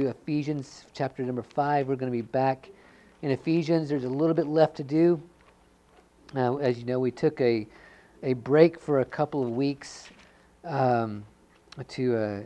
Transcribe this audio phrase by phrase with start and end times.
[0.00, 1.86] to Ephesians chapter number 5.
[1.86, 2.70] We're going to be back
[3.20, 3.90] in Ephesians.
[3.90, 5.20] There's a little bit left to do.
[6.32, 7.66] Now, as you know, we took a,
[8.22, 10.08] a break for a couple of weeks
[10.64, 11.26] um,
[11.88, 12.40] to, uh,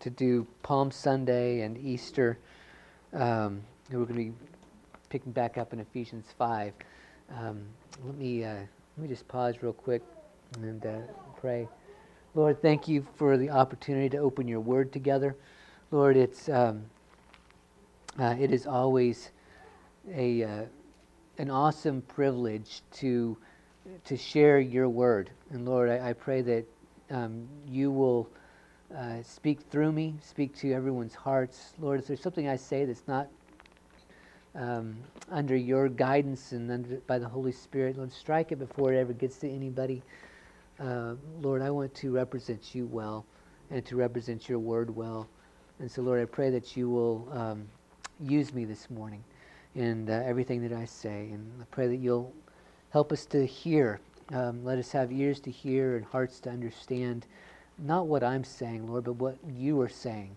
[0.00, 2.36] to do Palm Sunday and Easter.
[3.12, 4.32] Um, and we're going to be
[5.08, 6.72] picking back up in Ephesians 5.
[7.38, 7.62] Um,
[8.04, 8.68] let, me, uh, let
[8.98, 10.02] me just pause real quick
[10.62, 10.96] and uh,
[11.40, 11.68] pray.
[12.34, 15.36] Lord, thank you for the opportunity to open your word together.
[15.90, 16.84] Lord, it's um,
[18.18, 19.30] uh, it is always
[20.14, 20.64] a uh,
[21.38, 23.38] an awesome privilege to
[24.04, 25.30] to share your word.
[25.50, 26.64] And Lord, I, I pray that
[27.10, 28.28] um, you will
[28.94, 31.72] uh, speak through me, speak to everyone's hearts.
[31.78, 33.28] Lord, if there's something I say that's not
[34.54, 34.94] um,
[35.30, 39.14] under your guidance and under, by the Holy Spirit, Lord, strike it before it ever
[39.14, 40.02] gets to anybody.
[40.78, 43.24] Uh, Lord, I want to represent you well
[43.70, 45.28] and to represent your word well.
[45.80, 47.68] And so, Lord, I pray that you will um,
[48.20, 49.22] use me this morning
[49.74, 51.28] in uh, everything that I say.
[51.30, 52.34] And I pray that you'll
[52.90, 54.00] help us to hear.
[54.32, 57.26] Um, let us have ears to hear and hearts to understand
[57.78, 60.36] not what I'm saying, Lord, but what you are saying.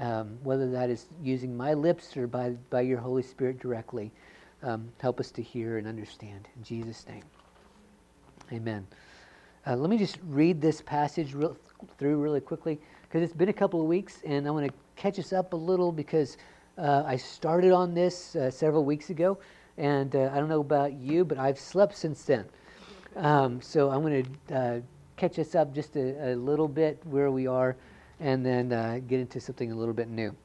[0.00, 4.10] Um, whether that is using my lips or by, by your Holy Spirit directly,
[4.62, 6.46] um, help us to hear and understand.
[6.56, 7.22] In Jesus' name,
[8.52, 8.86] amen.
[9.66, 11.56] Uh, let me just read this passage real,
[11.96, 12.78] through really quickly
[13.08, 15.56] because it's been a couple of weeks, and I want to catch us up a
[15.56, 16.36] little because
[16.76, 19.38] uh, I started on this uh, several weeks ago,
[19.78, 22.44] and uh, I don't know about you, but I've slept since then.
[23.16, 24.80] Um, so I'm going to uh,
[25.16, 27.76] catch us up just a, a, little bit where we are,
[28.20, 30.36] and then uh, get into something a little bit new.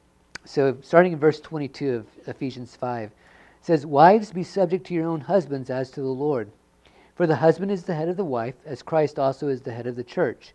[0.46, 3.12] So, starting in verse 22 of Ephesians 5, it
[3.60, 6.50] says, Wives, be subject to your own husbands as to the Lord.
[7.14, 9.86] For the husband is the head of the wife, as Christ also is the head
[9.86, 10.54] of the church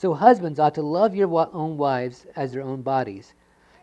[0.00, 3.34] So husbands ought to love your own wives as their own bodies.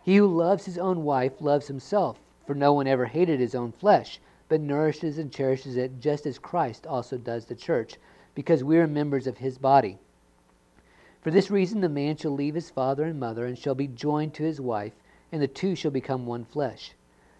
[0.01, 3.71] He who loves his own wife loves himself, for no one ever hated his own
[3.71, 4.19] flesh,
[4.49, 7.97] but nourishes and cherishes it just as Christ also does the church,
[8.33, 9.99] because we are members of his body.
[11.21, 14.33] For this reason the man shall leave his father and mother and shall be joined
[14.33, 14.93] to his wife,
[15.31, 16.95] and the two shall become one flesh.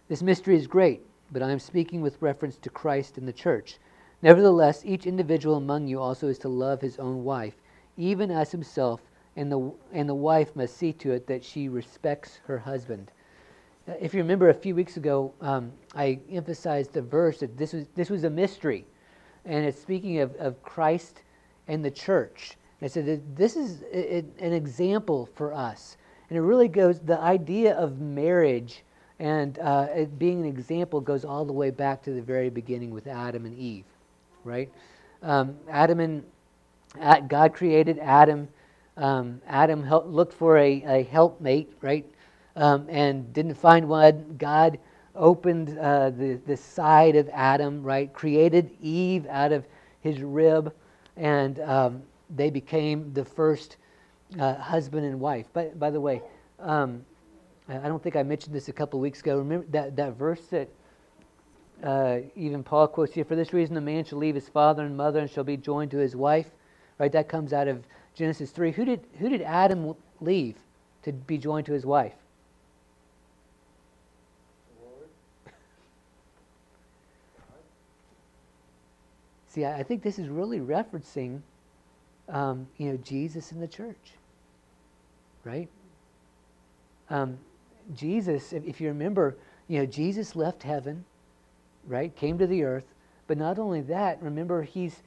[0.07, 1.01] This mystery is great,
[1.31, 3.79] but I am speaking with reference to Christ and the church.
[4.21, 7.55] Nevertheless, each individual among you also is to love his own wife
[7.97, 9.01] even as himself,
[9.35, 13.11] and the, and the wife must see to it that she respects her husband.
[13.87, 17.73] Uh, if you remember a few weeks ago, um, I emphasized the verse that this
[17.73, 18.85] was, this was a mystery.
[19.45, 21.21] And it's speaking of, of Christ
[21.67, 22.57] and the church.
[22.79, 25.97] And I said that this is an example for us.
[26.29, 28.83] And it really goes, the idea of marriage
[29.19, 32.91] and uh, it being an example goes all the way back to the very beginning
[32.91, 33.85] with Adam and Eve,
[34.43, 34.71] right?
[35.23, 36.23] Um, Adam and
[37.27, 38.47] God created Adam.
[38.95, 42.05] Um, Adam help, looked for a, a helpmate, right?
[42.55, 44.35] Um, and didn't find one.
[44.37, 44.79] God
[45.15, 48.11] opened uh, the, the side of Adam, right?
[48.11, 49.65] Created Eve out of
[50.01, 50.73] his rib,
[51.15, 52.01] and um,
[52.35, 53.77] they became the first
[54.39, 55.47] uh, husband and wife.
[55.53, 56.21] But by the way,
[56.59, 57.05] um,
[57.69, 59.37] I don't think I mentioned this a couple of weeks ago.
[59.37, 60.69] Remember that, that verse that
[61.83, 64.97] uh, even Paul quotes here For this reason, a man shall leave his father and
[64.97, 66.47] mother and shall be joined to his wife
[66.99, 67.11] Right?
[67.11, 67.83] That comes out of
[68.15, 68.71] Genesis 3.
[68.71, 70.55] Who did, who did Adam leave
[71.03, 72.15] to be joined to his wife?
[79.47, 81.41] See, I think this is really referencing,
[82.29, 84.13] um, you know, Jesus and the church,
[85.43, 85.69] right?
[87.09, 87.37] Um,
[87.95, 89.37] Jesus, if, if you remember,
[89.67, 91.05] you know, Jesus left heaven,
[91.85, 92.15] right?
[92.15, 92.85] Came to the earth,
[93.27, 94.21] but not only that.
[94.21, 95.01] Remember, he's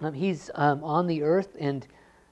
[0.00, 1.86] um, he's um, on the earth, and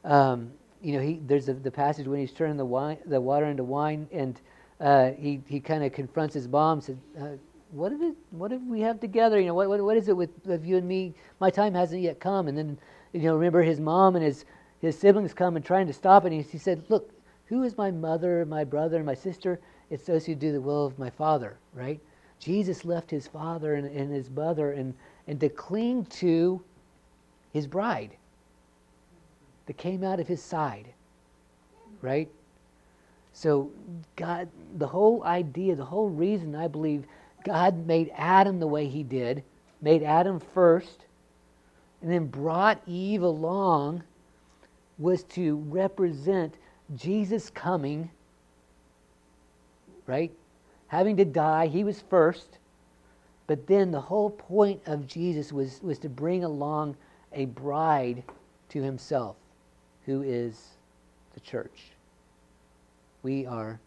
[0.05, 0.53] um,
[0.83, 3.65] you know, he, there's a, the passage when he's turning the wine, the water into
[3.65, 4.41] wine, and
[4.81, 7.29] uh, he he kind of confronts his mom, said, uh,
[7.71, 9.41] "What did it, what did we have together?
[9.41, 11.15] You know, what, what what is it with, with you and me?
[11.41, 12.79] My time hasn't yet come." And then,
[13.13, 14.45] you know, remember his mom and his
[14.81, 16.33] his siblings come and trying to stop it.
[16.33, 17.11] And he, he said, "Look,
[17.47, 19.61] who is my mother, my brother, and my sister?
[19.91, 22.01] It's those who do the will of my Father." Right?
[22.41, 24.93] Jesus left his father and, and his mother and
[25.27, 26.63] and to cling to
[27.55, 28.11] his bride
[29.65, 30.89] that came out of his side.
[32.03, 32.29] Right?
[33.33, 33.71] So,
[34.17, 37.05] God, the whole idea, the whole reason I believe
[37.45, 39.43] God made Adam the way he did,
[39.81, 41.07] made Adam first,
[42.03, 44.03] and then brought Eve along
[44.99, 46.55] was to represent
[46.97, 48.11] Jesus coming,
[50.07, 50.33] right?
[50.89, 52.59] Having to die, he was first.
[53.47, 56.97] But then the whole point of Jesus was, was to bring along
[57.35, 58.23] a bride
[58.71, 59.37] to himself,
[60.07, 60.71] who is
[61.35, 61.93] the church.
[63.23, 63.81] We are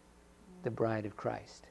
[0.62, 1.66] the bride of Christ.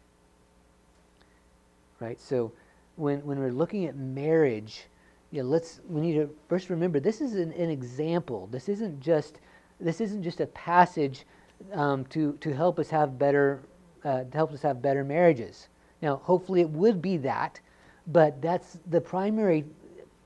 [2.00, 2.20] Right?
[2.20, 2.52] So
[2.96, 4.86] when, when we're looking at marriage,
[5.32, 8.48] yeah, let's we need to first remember this is an, an example.
[8.52, 9.40] This isn't just
[9.80, 11.26] this isn't just a passage
[11.74, 13.62] um, to to help us have better
[14.06, 15.68] uh, to help us have better marriages.
[16.02, 17.60] Now, hopefully, it would be that,
[18.08, 19.66] but that's the primary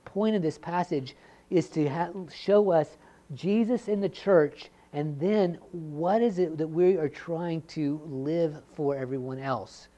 [0.05, 1.15] point of this passage
[1.51, 2.97] is to show us
[3.35, 8.61] Jesus in the church, and then what is it that we are trying to live
[8.73, 9.89] for everyone else,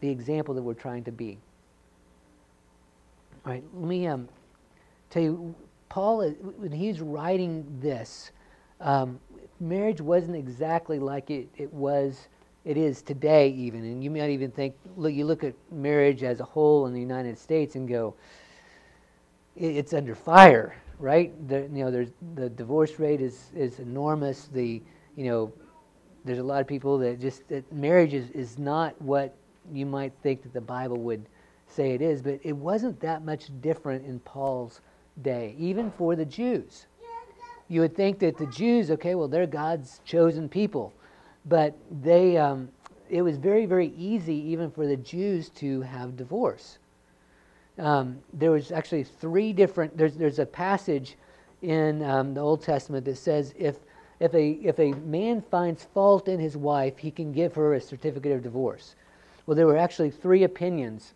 [0.00, 1.38] the example that we're trying to be.
[3.44, 4.28] All right, let me um,
[5.10, 5.54] tell you,
[5.88, 8.30] Paul, when he's writing this,
[8.80, 9.18] um,
[9.60, 12.28] marriage wasn't exactly like it, it was
[12.64, 13.84] it is today even.
[13.84, 17.00] And you might even think look you look at marriage as a whole in the
[17.00, 18.14] united states and go
[19.56, 21.32] it's under fire right?
[21.48, 24.48] The, you know there's the divorce rate is is enormous.
[24.52, 24.82] The
[25.16, 25.52] you know
[26.24, 29.34] there's a lot of people that just that marriage is, is not what
[29.72, 31.24] you might think that the bible would
[31.68, 34.80] say it is but it wasn't that much different in paul's
[35.22, 36.86] day even for the jews.
[37.68, 40.92] You would think that the jews okay well they're god's chosen people
[41.44, 42.68] but they, um,
[43.10, 46.78] it was very, very easy even for the Jews to have divorce.
[47.82, 51.16] Um, there was actually three different, there's, there's a passage
[51.62, 53.76] in um, the Old Testament that says if,
[54.20, 57.80] if, a, if a man finds fault in his wife, he can give her a
[57.80, 58.94] certificate of divorce.
[59.46, 61.14] Well, there were actually three opinions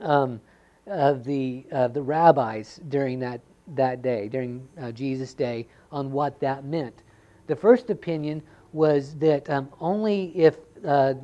[0.00, 0.40] um,
[0.86, 3.40] of the, uh, the rabbis during that,
[3.74, 7.02] that day, during uh, Jesus' day, on what that meant.
[7.48, 8.40] The first opinion
[8.72, 11.14] was that um, only if uh,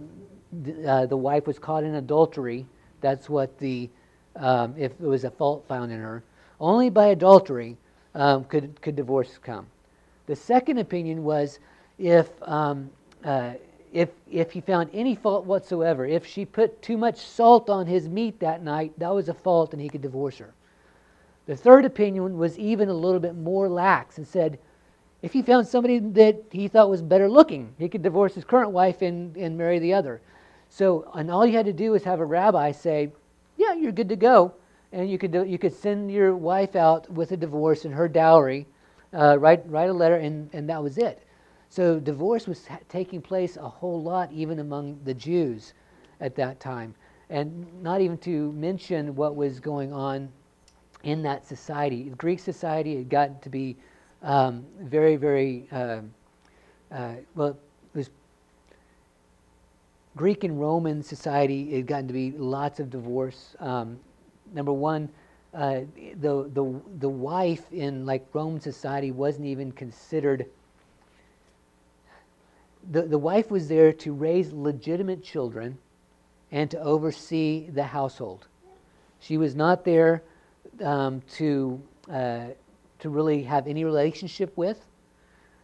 [0.65, 2.67] the, uh, the wife was caught in adultery,
[3.01, 3.89] that's what the,
[4.39, 6.23] um, if there was a fault found in her,
[6.61, 7.77] only by adultery
[8.15, 9.67] um, could, could divorce come.
[10.27, 11.59] The second opinion was
[11.99, 12.91] if, um,
[13.25, 13.53] uh,
[13.93, 18.09] if, if he found any fault whatsoever, if she put too much salt on his
[18.09, 20.53] meat that night, that was a fault and he could divorce her.
[21.47, 24.59] The third opinion was even a little bit more lax and said
[25.23, 28.71] if he found somebody that he thought was better looking, he could divorce his current
[28.71, 30.21] wife and, and marry the other.
[30.69, 33.11] So, and all you had to do was have a rabbi say,
[33.59, 34.55] "Yeah, you're good to go,"
[34.93, 38.09] and you could do, you could send your wife out with a divorce and her
[38.09, 38.67] dowry,
[39.13, 41.21] uh, write write a letter, and and that was it.
[41.69, 45.75] So divorce was ha- taking place a whole lot even among the Jews
[46.21, 46.95] at that time,
[47.29, 50.31] and not even to mention what was going on
[51.05, 52.13] in that society.
[52.19, 53.77] Greek society had gotten to be
[54.23, 56.01] um, very, very, uh,
[56.93, 57.57] uh, well, it
[57.99, 58.11] was
[60.17, 63.55] Greek and Roman society, had gotten to be lots of divorce.
[63.61, 63.99] Um,
[64.53, 65.09] number one,
[65.55, 65.81] uh,
[66.21, 70.47] the, the, the wife in like Roman society wasn't even considered,
[72.91, 75.79] the, the wife was there to raise legitimate children
[76.51, 78.47] and to oversee the household.
[79.21, 80.23] She was not there
[80.83, 82.47] um, to uh,
[83.01, 84.85] to really have any relationship with.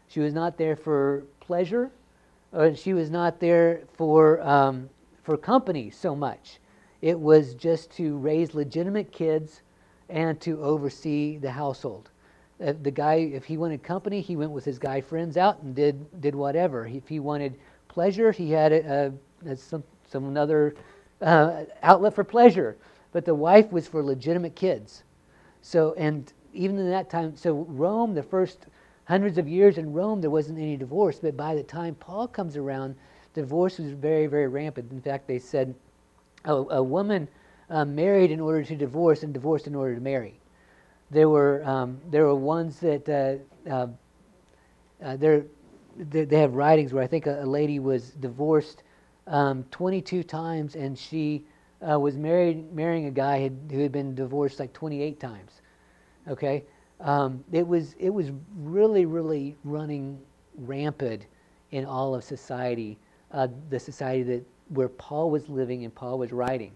[0.09, 1.91] She was not there for pleasure,
[2.55, 4.89] or she was not there for, um,
[5.23, 6.61] for company so much.
[7.03, 9.63] It was just to raise legitimate kids
[10.09, 12.11] and to oversee the household.
[12.65, 15.75] Uh, the guy, if he wanted company, he went with his guy friends out and
[15.75, 16.87] did, did whatever.
[16.87, 17.59] If he wanted
[17.89, 19.13] pleasure, he had a,
[19.47, 20.75] a, some, some another
[21.21, 22.77] uh, outlet for pleasure.
[23.13, 25.03] But the wife was for legitimate kids.
[25.63, 28.67] So, and even in that time, so Rome, the first
[29.07, 31.19] hundreds of years in Rome, there wasn't any divorce.
[31.21, 32.97] But by the time Paul comes around,
[33.35, 34.91] divorce was very, very rampant.
[34.93, 35.75] In fact, they said
[36.45, 37.29] a, woman
[37.71, 40.39] uh, married in order to divorce and divorced in order to marry.
[41.11, 43.87] There were um, there were ones that uh, uh,
[45.03, 48.83] uh they, they have writings where I think a, a lady was divorced
[49.27, 51.45] um, 22 times and she
[51.89, 55.61] uh, was married marrying a guy who had been divorced like 28 times.
[56.29, 56.65] Okay,
[57.01, 60.19] um, it was it was really really running
[60.57, 61.27] rampant
[61.73, 62.99] in all of society,
[63.33, 66.73] uh, the society that where Paul was living and Paul was writing.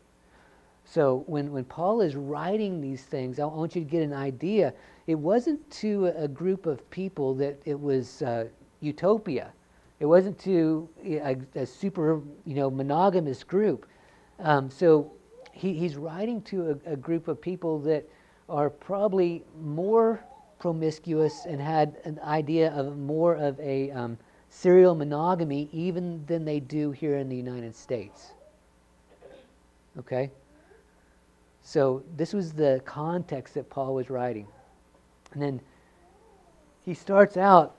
[0.85, 4.73] So when, when Paul is writing these things, I want you to get an idea.
[5.07, 8.47] It wasn't to a group of people that it was uh,
[8.81, 9.53] utopia.
[10.01, 13.87] It wasn't to a, a, super you know monogamous group.
[14.39, 15.13] Um, so
[15.53, 18.09] he, he's writing to a, a group of people that
[18.49, 20.25] are probably more
[20.59, 26.61] promiscuous and had an idea of more of a um, serial monogamy even than they
[26.61, 28.33] do here in the United States.
[29.99, 30.31] Okay?
[31.62, 34.47] So this was the context that Paul was writing.
[35.33, 35.61] And then
[36.85, 37.76] he starts out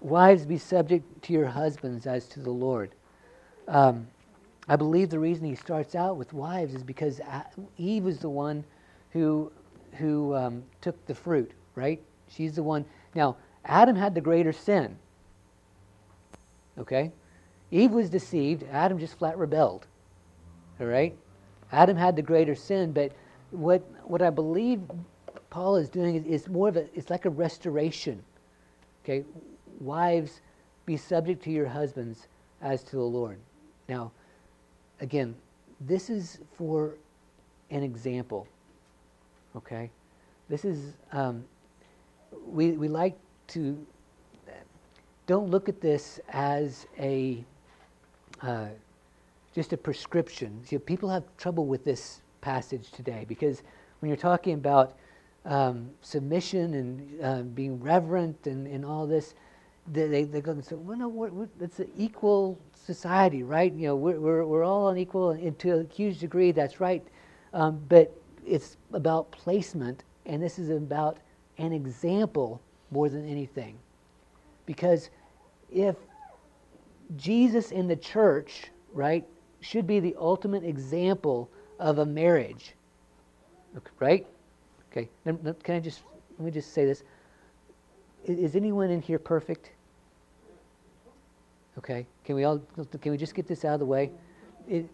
[0.00, 2.94] Wives, be subject to your husbands as to the Lord.
[3.66, 4.06] Um,
[4.68, 7.20] I believe the reason he starts out with wives is because
[7.78, 8.64] Eve was the one
[9.10, 9.50] who,
[9.98, 12.00] who um, took the fruit, right?
[12.28, 12.84] She's the one.
[13.14, 14.96] Now, Adam had the greater sin.
[16.78, 17.12] Okay?
[17.70, 18.64] Eve was deceived.
[18.70, 19.86] Adam just flat rebelled.
[20.80, 21.16] All right?
[21.72, 23.12] Adam had the greater sin, but
[23.50, 24.80] what, what I believe
[25.50, 28.22] Paul is doing is, is more of a, it's like a restoration.
[29.04, 29.24] Okay?
[29.80, 30.40] Wives,
[30.86, 32.28] be subject to your husbands
[32.62, 33.38] as to the Lord.
[33.88, 34.12] Now,
[35.00, 35.34] again,
[35.80, 36.94] this is for
[37.70, 38.46] an example.
[39.58, 39.90] Okay?
[40.48, 41.44] This is, um,
[42.46, 43.16] we, we like
[43.48, 43.86] to,
[45.26, 47.44] don't look at this as a,
[48.40, 48.68] uh,
[49.54, 50.60] just a prescription.
[50.64, 53.62] See, people have trouble with this passage today because
[54.00, 54.96] when you're talking about
[55.44, 59.34] um, submission and uh, being reverent and, and all this,
[59.90, 63.72] they, they go and say, well, no, we're, we're, it's an equal society, right?
[63.72, 67.04] You know, we're, we're, we're all unequal, and to a huge degree, that's right.
[67.54, 68.14] Um, but
[68.48, 71.18] it's about placement, and this is about
[71.58, 73.78] an example more than anything.
[74.66, 75.10] Because
[75.70, 75.96] if
[77.16, 79.24] Jesus in the church, right,
[79.60, 82.74] should be the ultimate example of a marriage,
[83.98, 84.26] right?
[84.90, 86.02] Okay, can I just,
[86.38, 87.02] let me just say this.
[88.24, 89.70] Is anyone in here perfect?
[91.78, 92.60] Okay, can we all
[93.00, 94.10] can we just get this out of the way?
[94.68, 94.88] It,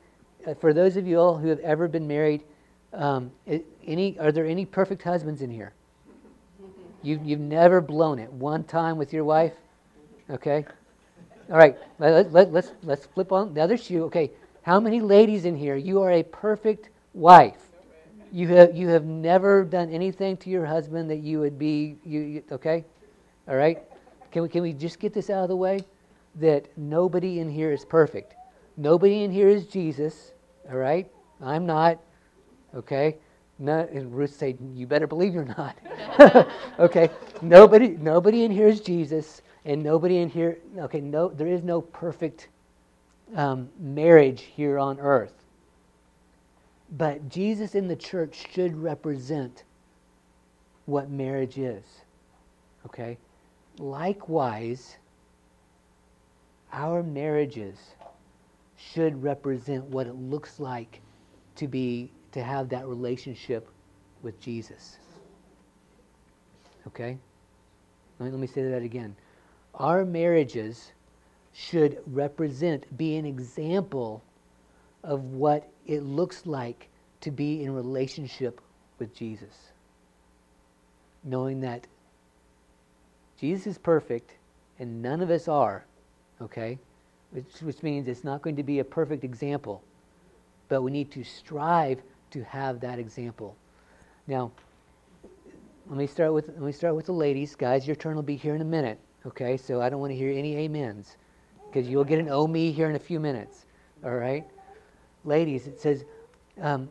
[0.47, 2.45] uh, for those of you all who have ever been married,
[2.95, 3.31] um,
[3.87, 5.73] any are there any perfect husbands in here?
[7.03, 9.53] You you've never blown it one time with your wife,
[10.31, 10.65] okay?
[11.51, 14.05] All right, let, let, let's let's flip on the other shoe.
[14.05, 14.31] Okay,
[14.63, 15.77] how many ladies in here?
[15.77, 17.71] You are a perfect wife.
[18.33, 22.21] You have you have never done anything to your husband that you would be you,
[22.21, 22.85] you okay?
[23.49, 23.83] All right,
[24.33, 25.81] can we can we just get this out of the way?
[26.37, 28.35] that nobody in here is perfect.
[28.77, 30.33] Nobody in here is Jesus,
[30.71, 31.11] all right?
[31.41, 31.99] I'm not,
[32.75, 33.17] okay?
[33.59, 35.77] No, and Ruth said, "You better believe you're not."
[36.79, 37.09] okay,
[37.41, 40.59] nobody, nobody in here is Jesus, and nobody in here.
[40.79, 42.49] Okay, no, there is no perfect
[43.37, 45.45] um, marriage here on earth.
[46.97, 49.65] But Jesus in the church should represent
[50.87, 51.85] what marriage is.
[52.87, 53.17] Okay,
[53.79, 54.99] likewise,
[56.73, 57.79] our marriages
[58.77, 61.01] should represent what it looks like
[61.57, 63.69] to be to have that relationship
[64.23, 64.99] with Jesus.
[66.89, 67.17] Okay?
[68.19, 69.15] Let me, let me say that again.
[69.77, 70.93] Our marriages
[71.53, 74.21] should represent, be an example
[75.05, 76.89] of what it looks like
[77.21, 78.61] to be in relationship
[78.99, 79.71] with Jesus.
[81.23, 81.87] Knowing that
[83.41, 84.33] Jesus is perfect
[84.81, 85.85] and none of us are,
[86.43, 86.79] okay?
[87.31, 89.85] Which, which means it's not going to be a perfect example,
[90.69, 92.03] but we need to strive
[92.35, 93.57] to have that example.
[94.27, 94.51] Now,
[95.89, 97.87] let me start with let me start with the ladies, guys.
[97.87, 99.57] Your turn will be here in a minute, okay?
[99.57, 101.17] So I don't want to hear any amens,
[101.67, 103.67] because you'll get an oh me here in a few minutes.
[104.05, 104.45] All right,
[105.25, 105.69] ladies.
[105.69, 106.05] It says,
[106.61, 106.89] um,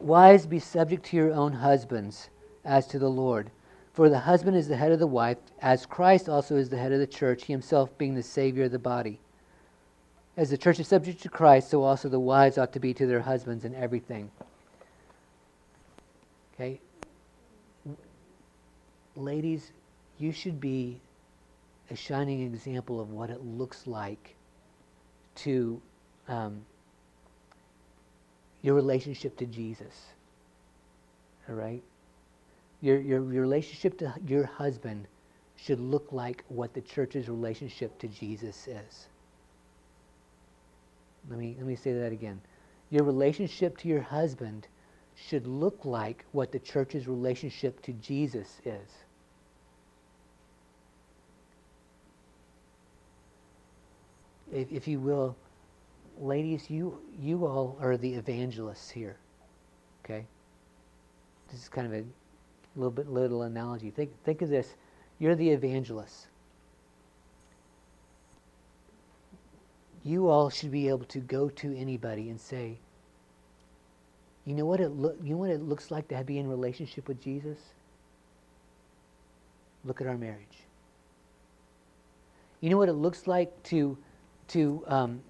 [0.00, 2.30] "Wives, be subject to your own husbands,
[2.64, 3.50] as to the Lord."
[3.92, 6.90] For the husband is the head of the wife, as Christ also is the head
[6.90, 9.20] of the church, he himself being the Savior of the body.
[10.36, 13.06] As the church is subject to Christ, so also the wives ought to be to
[13.06, 14.30] their husbands in everything.
[16.54, 16.80] Okay?
[19.14, 19.70] Ladies,
[20.18, 21.00] you should be
[21.90, 24.34] a shining example of what it looks like
[25.36, 25.80] to
[26.28, 26.64] um,
[28.62, 30.06] your relationship to Jesus.
[31.48, 31.82] All right?
[32.80, 35.06] Your, your, your relationship to your husband
[35.56, 39.06] should look like what the church's relationship to Jesus is.
[41.28, 42.40] Let me, let me say that again.
[42.90, 44.68] Your relationship to your husband
[45.16, 48.88] should look like what the church's relationship to Jesus is.
[54.52, 55.36] If, if you will,
[56.18, 59.16] ladies, you, you all are the evangelists here.
[60.04, 60.26] Okay?
[61.50, 62.04] This is kind of a
[62.76, 63.90] little bit little analogy.
[63.90, 64.74] Think, think of this.
[65.18, 66.26] You're the evangelist.
[70.04, 72.78] You all should be able to go to anybody and say,
[74.44, 77.08] you know what it look you know what it looks like to be in relationship
[77.08, 77.58] with Jesus?
[79.84, 80.58] Look at our marriage.
[82.60, 83.96] You know what it looks like to
[84.48, 85.22] to um,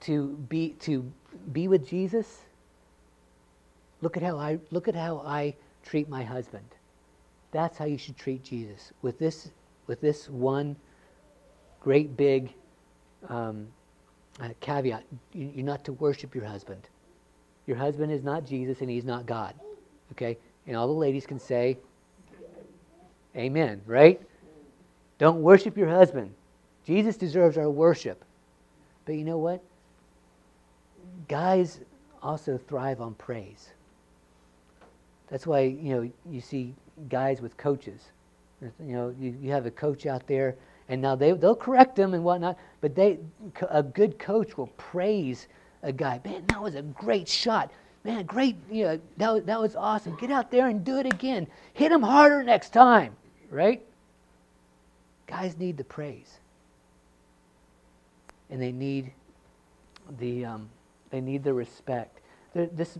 [0.00, 1.10] to be to
[1.52, 2.42] be with Jesus?
[4.02, 6.66] Look at how I look at how I treat my husband.
[7.50, 8.92] That's how you should treat Jesus.
[9.00, 9.50] With this
[9.86, 10.76] with this one
[11.80, 12.52] great big
[13.28, 13.66] um,
[14.40, 16.88] uh, caveat: you're not to worship your husband.
[17.66, 19.54] Your husband is not Jesus, and he's not God.
[20.12, 21.78] Okay, and all the ladies can say,
[23.36, 24.20] "Amen." Right?
[25.18, 26.34] Don't worship your husband.
[26.84, 28.24] Jesus deserves our worship.
[29.04, 29.62] But you know what?
[31.28, 31.80] Guys
[32.22, 33.70] also thrive on praise.
[35.28, 36.74] That's why, you know, you see
[37.08, 38.00] guys with coaches.
[38.60, 40.56] You know, you, you have a coach out there,
[40.92, 43.18] and now they, they'll correct them and whatnot, but they,
[43.70, 45.48] a good coach will praise
[45.82, 46.20] a guy.
[46.22, 47.70] Man, that was a great shot.
[48.04, 50.16] Man, great, you know, that, that was awesome.
[50.16, 51.46] Get out there and do it again.
[51.72, 53.16] Hit him harder next time,
[53.48, 53.82] right?
[55.26, 56.40] Guys need the praise.
[58.50, 59.12] And they need
[60.18, 60.68] the, um,
[61.08, 62.20] they need the respect.
[62.52, 62.98] There, this,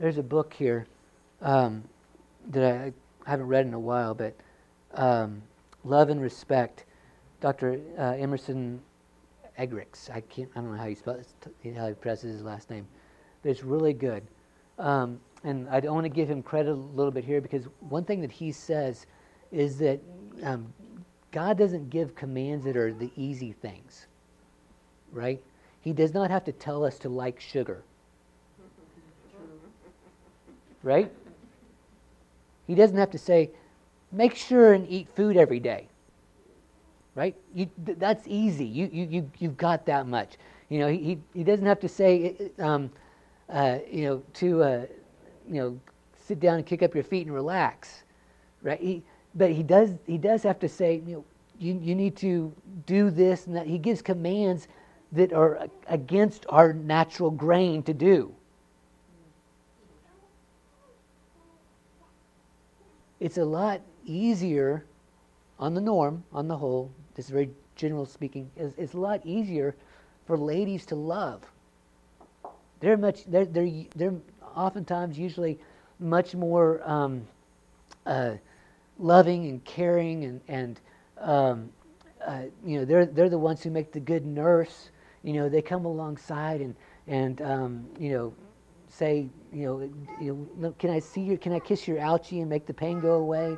[0.00, 0.88] there's a book here
[1.42, 1.84] um,
[2.50, 2.92] that I,
[3.24, 4.34] I, haven't read in a while, but
[4.94, 5.42] um,
[5.84, 6.84] Love and Respect.
[7.40, 7.80] Dr.
[7.98, 8.80] Uh, Emerson
[9.58, 10.10] Eggerichs.
[10.10, 10.48] I can't.
[10.54, 12.86] I don't know how you spell it, how he pronounces his last name,
[13.42, 14.22] but it's really good.
[14.78, 18.20] Um, and I want to give him credit a little bit here because one thing
[18.20, 19.06] that he says
[19.50, 20.00] is that
[20.44, 20.72] um,
[21.32, 24.06] God doesn't give commands that are the easy things,
[25.12, 25.42] right?
[25.80, 27.82] He does not have to tell us to like sugar,
[30.82, 31.10] right?
[32.66, 33.50] He doesn't have to say,
[34.12, 35.88] make sure and eat food every day,
[37.14, 37.34] right?
[37.54, 38.66] You, that's easy.
[38.66, 40.36] You, you, you, you've got that much.
[40.68, 42.90] You know, he, he doesn't have to say, um,
[43.48, 44.86] uh, you know, to, uh,
[45.48, 45.80] you know,
[46.26, 48.04] sit down and kick up your feet and relax,
[48.62, 48.80] right?
[48.80, 49.02] He,
[49.34, 51.24] but he does he does have to say you know
[51.58, 52.52] you, you need to
[52.86, 54.68] do this and that he gives commands
[55.12, 58.34] that are against our natural grain to do
[63.20, 64.84] it's a lot easier
[65.58, 69.20] on the norm on the whole this is very general speaking it's, it's a lot
[69.24, 69.74] easier
[70.26, 71.42] for ladies to love
[72.80, 74.14] they're much they're they're, they're
[74.54, 75.58] oftentimes usually
[75.98, 77.26] much more um,
[78.06, 78.32] uh,
[78.98, 80.80] loving and caring and, and
[81.18, 81.70] um,
[82.26, 84.90] uh, you know, they're, they're the ones who make the good nurse.
[85.22, 86.74] You know, they come alongside and,
[87.06, 88.34] and um, you know,
[88.88, 89.80] say, you know,
[90.20, 93.00] you know, can I see your, can I kiss your ouchie and make the pain
[93.00, 93.56] go away?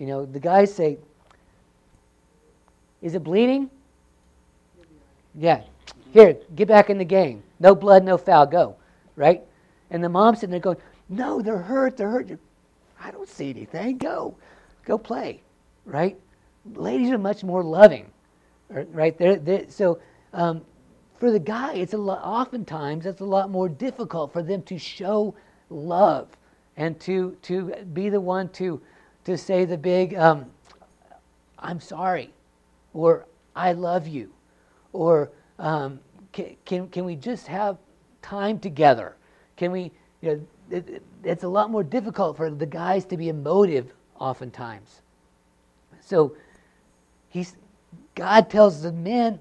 [0.00, 0.96] You know, the guys say,
[3.02, 3.68] is it bleeding?
[5.34, 5.62] Yeah.
[6.14, 7.42] Here, get back in the game.
[7.60, 8.76] No blood, no foul, go.
[9.14, 9.42] Right?
[9.90, 10.78] And the mom's sitting there going,
[11.10, 12.30] no, they're hurt, they're hurt.
[12.98, 13.98] I don't see anything.
[13.98, 14.36] Go.
[14.86, 15.42] Go play,
[15.84, 16.18] right?
[16.74, 18.06] Ladies are much more loving,
[18.70, 19.18] right?
[19.18, 20.00] They're, they're, so
[20.32, 20.62] um,
[21.18, 22.22] for the guy, it's a lot.
[22.24, 25.34] Oftentimes, it's a lot more difficult for them to show
[25.68, 26.28] love
[26.78, 28.80] and to to be the one to
[29.30, 30.46] to say the big um,
[31.58, 32.32] "I'm sorry"
[32.92, 34.32] or "I love you,"
[34.92, 36.00] or um,
[36.32, 37.78] can, can can we just have
[38.22, 39.16] time together?
[39.56, 39.92] Can we?
[40.22, 43.92] You know, it, it, it's a lot more difficult for the guys to be emotive
[44.18, 45.02] oftentimes.
[46.00, 46.36] So
[47.28, 47.56] he's,
[48.14, 49.38] God tells the men,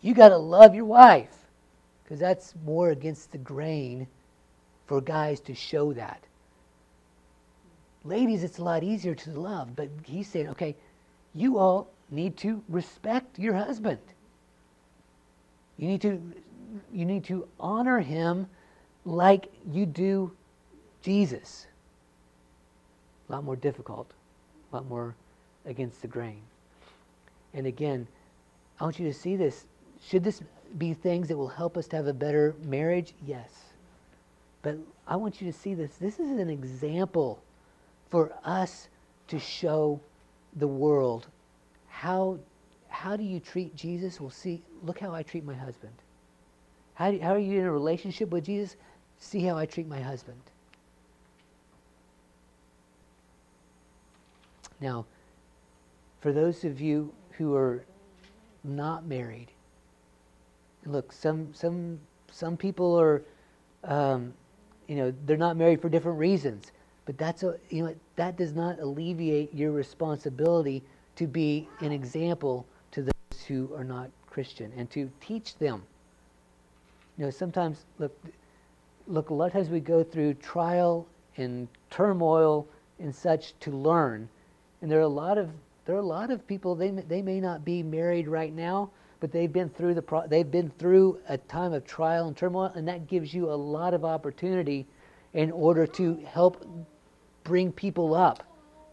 [0.00, 1.34] you got to love your wife.
[2.02, 4.06] Because that's more against the grain
[4.86, 6.22] for guys to show that.
[8.04, 10.76] Ladies, it's a lot easier to love, but he's saying, okay,
[11.34, 13.98] you all need to respect your husband.
[15.78, 16.20] You need to,
[16.92, 18.46] you need to honor him
[19.04, 20.30] like you do
[21.02, 21.66] Jesus.
[23.28, 24.10] A lot more difficult,
[24.70, 25.14] a lot more
[25.64, 26.42] against the grain.
[27.54, 28.06] And again,
[28.80, 29.64] I want you to see this.
[30.06, 30.42] Should this
[30.76, 33.14] be things that will help us to have a better marriage?
[33.26, 33.50] Yes.
[34.60, 35.92] But I want you to see this.
[35.96, 37.42] This is an example
[38.14, 38.90] for us
[39.26, 40.00] to show
[40.54, 41.26] the world
[41.88, 42.38] how
[42.88, 44.20] how do you treat Jesus?
[44.20, 45.94] Well, see, look how I treat my husband.
[46.94, 48.76] How, do, how are you in a relationship with Jesus?
[49.18, 50.38] See how I treat my husband.
[54.80, 55.06] Now,
[56.20, 57.84] for those of you who are
[58.62, 59.48] not married,
[60.86, 61.98] look, some some
[62.30, 63.24] some people are,
[63.82, 64.32] um,
[64.86, 66.70] you know, they're not married for different reasons.
[67.06, 70.82] But that's a you know that does not alleviate your responsibility
[71.16, 75.82] to be an example to those who are not Christian and to teach them.
[77.16, 78.16] You know, sometimes, look,
[79.06, 82.66] look, a lot of times we go through trial and turmoil
[82.98, 84.28] and such to learn.
[84.82, 85.50] And there are a lot of
[85.84, 88.90] there are a lot of people they they may not be married right now,
[89.20, 92.72] but they've been through the pro- they've been through a time of trial and turmoil,
[92.74, 94.86] and that gives you a lot of opportunity
[95.34, 96.64] in order to help
[97.44, 98.42] bring people up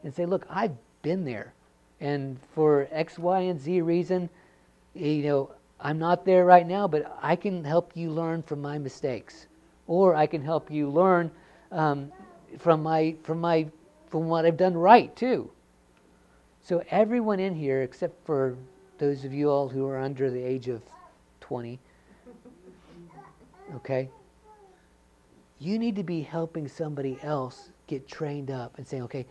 [0.04, 1.54] and say, look, I've been there,
[2.00, 4.30] and for X, Y, and Z reason,
[4.94, 8.78] you know, I'm not there right now, but I can help you learn from my
[8.78, 9.48] mistakes,
[9.88, 11.32] or I can help you learn
[11.72, 12.12] um,
[12.60, 13.68] from my from my
[14.10, 15.50] from what I've done right too.
[16.62, 18.56] So everyone in here, except for
[19.00, 20.84] those of you all who are under the age of
[21.40, 21.80] 20,
[23.76, 24.10] okay,
[25.58, 29.26] you need to be helping somebody else get trained up and saying, okay,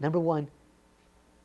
[0.00, 0.48] number one,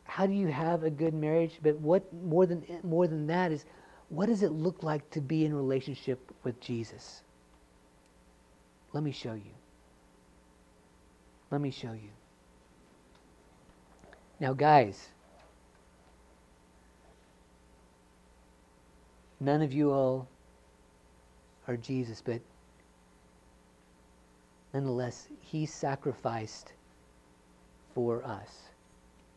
[0.06, 1.60] how do you have a good marriage?
[1.62, 3.66] But what more than more than that is,
[4.08, 7.24] what does it look like to be in relationship with Jesus?
[8.94, 9.54] Let me show you.
[11.52, 12.10] Let me show you.
[14.40, 15.10] Now, guys,
[19.40, 20.28] none of you all
[21.68, 22.40] are Jesus, but
[24.74, 26.74] nonetheless, He sacrificed
[27.96, 28.50] for us,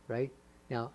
[0.09, 0.31] right?
[0.71, 0.91] Now,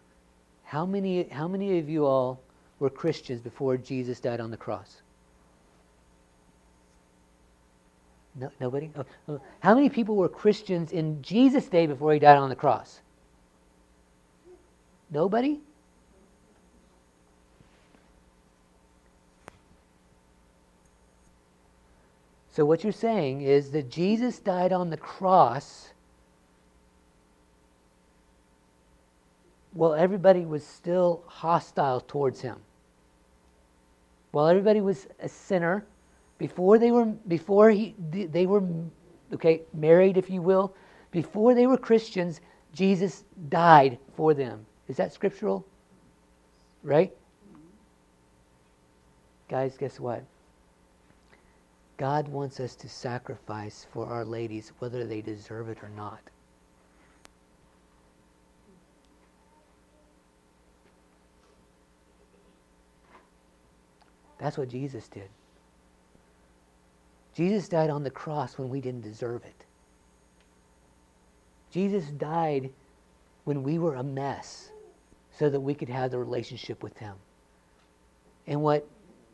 [0.63, 2.39] how many, how many of you all
[2.79, 5.01] were Christians before Jesus died on the cross?
[8.35, 8.89] No, nobody?
[8.97, 9.41] Oh, oh.
[9.59, 13.01] How many people were Christians in Jesus' day before he died on the cross?
[15.11, 15.59] Nobody?
[22.51, 25.93] So, what you're saying is that Jesus died on the cross
[29.71, 32.57] while everybody was still hostile towards him.
[34.31, 35.85] While everybody was a sinner,
[36.37, 38.63] before they were before he they were
[39.31, 40.73] okay married if you will
[41.11, 42.41] before they were christians
[42.73, 44.65] jesus died for them.
[44.87, 45.65] Is that scriptural?
[46.83, 47.15] Right?
[49.47, 50.23] Guys guess what
[51.97, 56.19] god wants us to sacrifice for our ladies whether they deserve it or not
[64.39, 65.29] that's what jesus did
[67.33, 69.65] Jesus died on the cross when we didn't deserve it.
[71.71, 72.69] Jesus died
[73.45, 74.69] when we were a mess
[75.31, 77.15] so that we could have the relationship with Him.
[78.47, 78.85] And what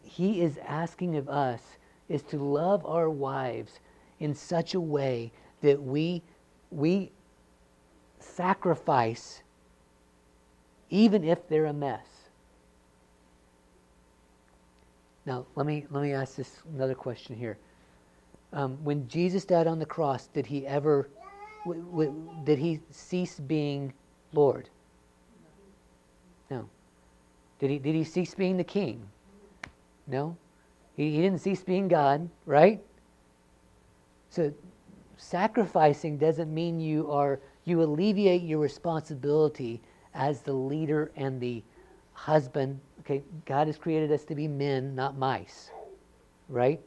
[0.04, 1.62] He is asking of us
[2.10, 3.80] is to love our wives
[4.20, 6.22] in such a way that we,
[6.72, 7.12] we
[8.20, 9.42] sacrifice
[10.90, 12.06] even if they're a mess.
[15.26, 17.58] Now, let me, let me ask this another question here
[18.54, 21.10] um, when Jesus died on the cross, did he ever,
[21.66, 23.94] w- w- did he cease being
[24.34, 24.70] Lord?
[26.50, 26.70] No.
[27.60, 29.06] Did he, did he cease being the king?
[30.08, 30.38] No.
[30.98, 32.82] He, he didn't cease being God, right?
[34.30, 34.54] So
[35.18, 39.82] sacrificing doesn't mean you are, you alleviate your responsibility
[40.14, 41.64] as the leader and the
[42.14, 42.82] husband.
[43.02, 45.72] Okay, God has created us to be men, not mice,
[46.50, 46.82] right?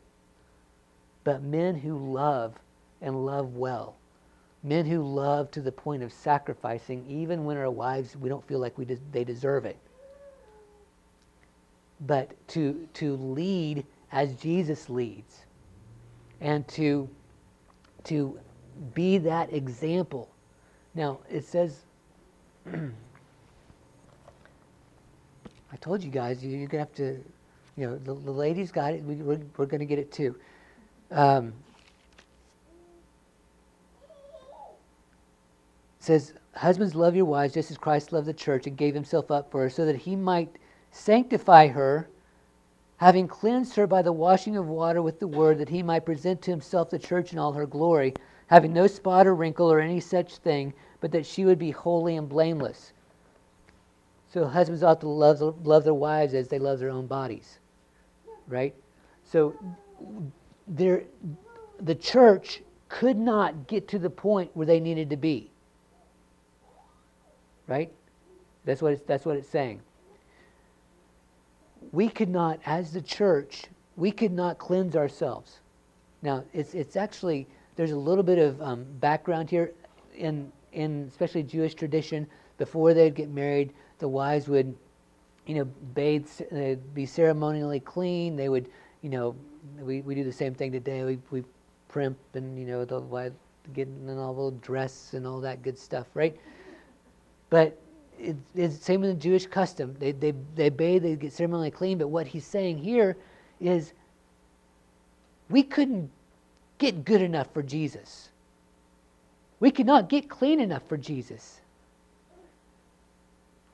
[1.25, 2.55] but men who love
[3.01, 3.97] and love well.
[4.63, 8.59] Men who love to the point of sacrificing, even when our wives, we don't feel
[8.59, 9.79] like we de- they deserve it.
[12.01, 15.41] But to, to lead as Jesus leads
[16.41, 17.09] and to,
[18.05, 18.39] to
[18.95, 20.31] be that example.
[20.95, 21.81] Now, it says,
[22.67, 22.91] I
[25.81, 27.23] told you guys, you, are going to have to,
[27.77, 29.03] you know, the, the ladies got it.
[29.05, 30.35] We, we're, we're going to get it too.
[31.11, 31.53] Um,
[36.01, 39.51] says, Husbands, love your wives just as Christ loved the church and gave himself up
[39.51, 40.57] for her, so that he might
[40.91, 42.09] sanctify her,
[43.01, 46.43] having cleansed her by the washing of water with the word, that he might present
[46.43, 48.13] to himself the church in all her glory,
[48.49, 52.17] having no spot or wrinkle or any such thing, but that she would be holy
[52.17, 52.93] and blameless.
[54.31, 57.59] So husbands ought to love, love their wives as they love their own bodies.
[58.47, 58.75] Right?
[59.25, 59.55] So
[60.69, 61.05] there,
[61.81, 62.61] the church
[62.91, 65.51] could not get to the point where they needed to be.
[67.67, 67.91] Right?
[68.67, 69.81] That's what it's, that's what it's saying.
[71.93, 73.65] We could not, as the church,
[73.97, 75.61] we could not cleanse ourselves.
[76.23, 79.73] Now, it's, it's actually, there's a little bit of um, background here
[80.15, 82.27] in, in especially Jewish tradition.
[82.59, 84.75] Before they'd get married, the wives would,
[85.47, 88.37] you know, bathe, uh, be ceremonially clean.
[88.37, 88.69] They would,
[89.03, 89.35] you know,
[89.79, 91.05] we, we do the same thing today.
[91.05, 91.45] We, we
[91.91, 93.33] primp and, you know, the,
[93.73, 96.39] getting in all dress and all that good stuff, right?
[97.49, 97.79] But
[98.21, 99.97] it, it's same in the Jewish custom.
[99.99, 101.99] They, they, they bathe, they get ceremonially clean.
[101.99, 103.17] But what he's saying here
[103.61, 103.93] is
[105.49, 106.11] we couldn't
[106.79, 108.29] get good enough for Jesus.
[109.59, 111.61] We could not get clean enough for Jesus.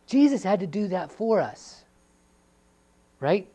[0.07, 1.85] Jesus had to do that for us.
[3.21, 3.49] Right?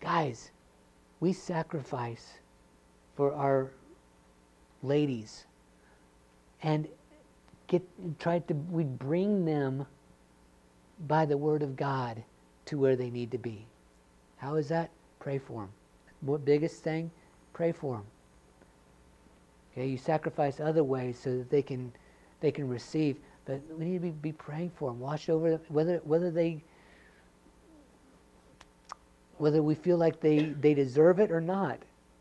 [0.00, 0.50] Guys,
[1.20, 2.34] we sacrifice
[3.16, 3.70] for our
[4.82, 5.44] ladies
[6.62, 6.88] and
[7.78, 9.86] get try to we bring them
[11.06, 12.22] by the word of God
[12.66, 13.66] to where they need to be.
[14.36, 14.90] How is that?
[15.18, 15.70] Pray for them.
[16.20, 17.10] What biggest thing?
[17.52, 18.04] Pray for them.
[19.72, 21.92] Okay, you sacrifice other ways so that they can
[22.40, 23.16] they can receive.
[23.44, 25.00] But we need to be, be praying for them.
[25.00, 26.62] Watch over them, whether whether they
[29.38, 31.78] whether we feel like they, they deserve it or not.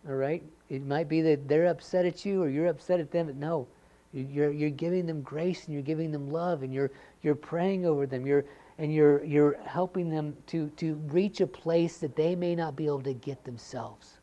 [0.08, 0.44] All right?
[0.70, 3.68] It might be that they're upset at you or you're upset at them, no.
[4.14, 6.92] You're, you're giving them grace and you're giving them love and you're,
[7.24, 8.28] you're praying over them.
[8.28, 8.46] You're,
[8.78, 12.86] and you're, you're helping them to, to reach a place that they may not be
[12.86, 14.20] able to get themselves.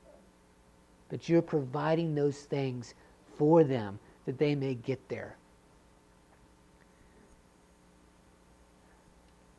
[1.09, 2.94] But you're providing those things
[3.37, 5.37] for them that they may get there.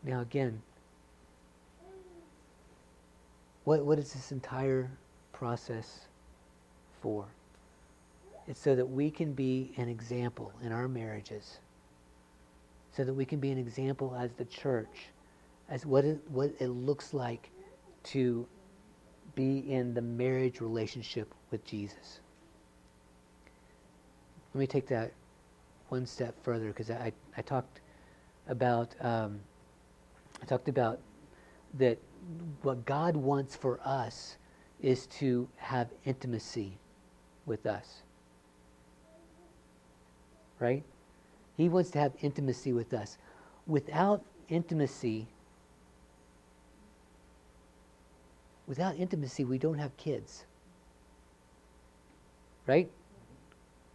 [0.03, 0.61] Now, again,
[3.65, 4.89] what, what is this entire
[5.33, 6.07] process
[7.01, 7.25] for?
[8.51, 11.59] It's so that we can be an example in our marriages,
[12.91, 15.07] so that we can be an example as the church,
[15.69, 17.49] as what it, what it looks like
[18.03, 18.45] to
[19.35, 22.19] be in the marriage relationship with Jesus.
[24.53, 25.13] Let me take that
[25.87, 27.79] one step further because I, I talked
[28.49, 29.39] about um,
[30.41, 30.99] I talked about
[31.75, 31.97] that
[32.63, 34.35] what God wants for us
[34.81, 36.77] is to have intimacy
[37.45, 38.01] with us.
[40.61, 40.83] Right?
[41.57, 43.17] He wants to have intimacy with us.
[43.65, 45.27] Without intimacy,
[48.67, 50.45] without intimacy, we don't have kids.
[52.67, 52.89] Right?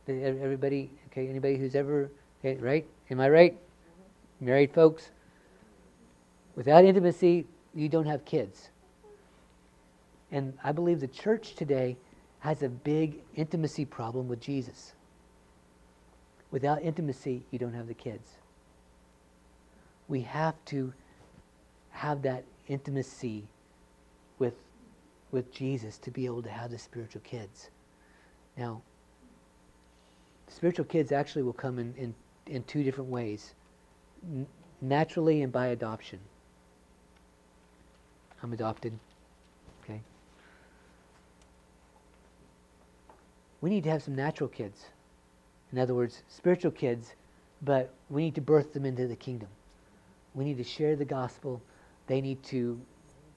[0.09, 2.85] Everybody, okay, anybody who's ever, okay, right?
[3.11, 3.57] Am I right?
[4.41, 5.11] Married folks?
[6.57, 8.71] Without intimacy, you don't have kids.
[10.33, 11.97] And I believe the church today
[12.41, 14.96] has a big intimacy problem with Jesus.
[16.51, 18.31] Without intimacy, you don't have the kids.
[20.09, 20.93] We have to
[21.91, 23.49] have that intimacy
[24.39, 24.55] with,
[25.33, 27.71] with Jesus to be able to have the spiritual kids.
[28.57, 28.83] Now,
[30.49, 32.15] spiritual kids actually will come in, in,
[32.47, 33.55] in two different ways
[34.25, 34.47] N-
[34.81, 36.21] naturally and by adoption.
[38.43, 38.99] I'm adopted.
[39.83, 40.01] Okay.
[43.61, 44.87] We need to have some natural kids.
[45.77, 47.17] In other words, spiritual kids,
[47.61, 49.51] but we need to birth them into the kingdom.
[50.35, 51.61] We need to share the gospel.
[52.07, 52.81] They need to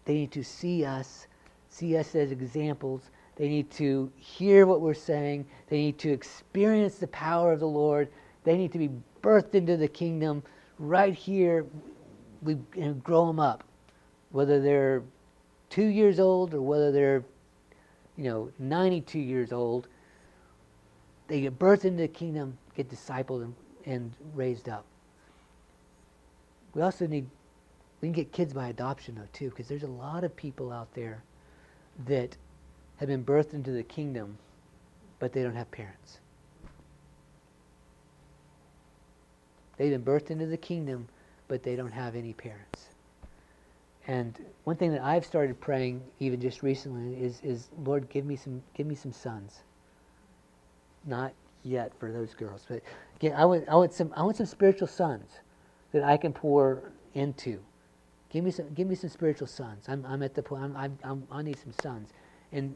[0.06, 1.28] they need to see us,
[1.68, 3.02] see us as examples.
[3.36, 5.48] They need to hear what we're saying.
[5.68, 8.08] They need to experience the power of the Lord.
[8.46, 8.90] They need to be
[9.22, 10.42] birthed into the kingdom
[10.78, 11.66] right here.
[12.42, 12.54] We
[13.04, 13.66] grow them up
[14.32, 15.04] whether they're
[15.70, 17.26] two years old or whether they're,
[18.16, 19.90] you know, 92 years old,
[21.30, 24.84] they get birthed into the kingdom, get discipled, and, and raised up.
[26.74, 27.28] We also need,
[28.02, 30.94] we can get kids by adoption, though, too, because there's a lot of people out
[30.94, 31.24] there
[32.08, 32.36] that
[32.98, 34.38] have been birthed into the kingdom,
[35.20, 36.20] but they don't have parents.
[39.78, 41.08] They've been birthed into the kingdom,
[41.48, 42.88] but they don't have any parents.
[44.08, 48.36] And one thing that I've started praying even just recently is, is Lord, give me
[48.36, 49.62] some give me some sons.
[51.06, 51.34] Not
[51.64, 52.82] yet for those girls, but
[53.18, 55.30] again, I want I want some I want some spiritual sons
[55.92, 57.60] that I can pour into.
[58.30, 59.86] Give me some give me some spiritual sons.
[59.88, 62.10] I'm I'm at the point I'm, I'm, I'm i need some sons,
[62.52, 62.76] and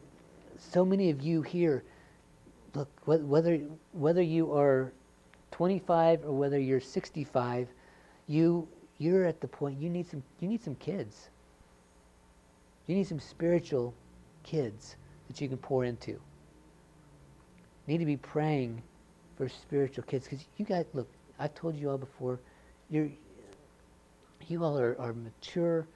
[0.58, 1.84] so many of you here,
[2.74, 3.58] look whether
[3.92, 4.92] whether you are
[5.52, 7.68] 25 or whether you're 65,
[8.26, 11.30] you you're at the point you need some you need some kids.
[12.86, 13.94] You need some spiritual
[14.42, 14.96] kids
[15.28, 16.20] that you can pour into.
[17.86, 18.82] Need to be praying
[19.36, 21.08] for spiritual kids because you guys look.
[21.38, 22.38] I've told you all before.
[22.90, 23.08] You're
[24.46, 25.86] you all are, are mature.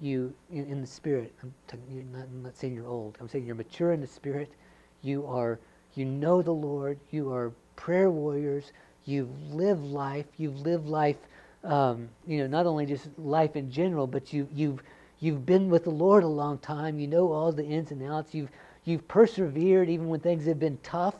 [0.00, 1.32] You in, in the spirit.
[1.42, 1.78] I'm, t-
[2.12, 3.16] not, I'm not saying you're old.
[3.20, 4.52] I'm saying you're mature in the spirit.
[5.02, 5.58] You are
[5.94, 6.98] you know the Lord.
[7.10, 8.72] You are prayer warriors.
[9.04, 10.26] You've lived life.
[10.36, 11.16] You've lived life
[11.66, 14.82] um, you know, not only just life in general, but you, you've,
[15.18, 16.98] you've been with the Lord a long time.
[16.98, 18.34] You know all the ins and outs.
[18.34, 18.50] You've,
[18.84, 21.16] you've persevered even when things have been tough,